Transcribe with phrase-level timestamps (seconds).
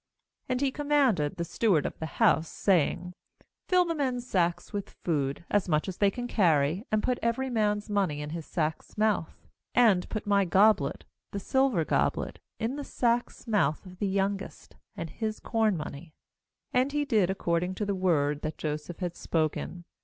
[0.49, 3.13] A A And he commanded the stew •*• ard of his house, saying:
[3.67, 7.51] 'Fill the men's sacks with food, as much as they can carry, and put every
[7.51, 9.47] man's money in his sack's mouth.
[9.75, 15.11] 2And put my goblet, the silver goblet, in the sack's mouth of the youngest, and
[15.11, 16.15] his corn money.'
[16.73, 19.85] And he did accord ing to the word that Joseph had spoken.